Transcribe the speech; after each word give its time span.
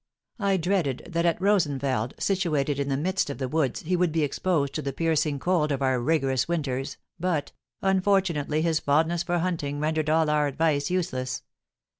I 0.39 0.57
dreaded 0.57 1.09
that 1.11 1.27
at 1.27 1.39
Rosenfeld, 1.39 2.15
situated 2.17 2.79
in 2.79 2.89
the 2.89 2.97
midst 2.97 3.29
of 3.29 3.37
the 3.37 3.47
woods, 3.47 3.81
he 3.83 3.95
would 3.95 4.11
be 4.11 4.23
exposed 4.23 4.73
to 4.73 4.81
the 4.81 4.93
piercing 4.93 5.37
cold 5.37 5.71
of 5.71 5.83
our 5.83 5.99
rigorous 5.99 6.47
winters, 6.47 6.97
but, 7.19 7.51
unfortunately, 7.83 8.63
his 8.63 8.79
fondness 8.79 9.21
for 9.21 9.37
hunting 9.37 9.79
rendered 9.79 10.09
all 10.09 10.27
our 10.27 10.47
advice 10.47 10.89
useless. 10.89 11.43